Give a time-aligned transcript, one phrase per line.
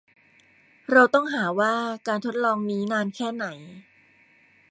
[0.91, 1.73] เราต้องหาว่า
[2.07, 3.45] การทดลองนี้นานแค่ไหน